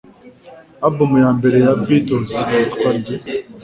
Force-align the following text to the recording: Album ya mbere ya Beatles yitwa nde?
Album 0.85 1.11
ya 1.21 1.29
mbere 1.37 1.57
ya 1.65 1.73
Beatles 1.85 2.27
yitwa 2.53 2.89
nde? 2.99 3.15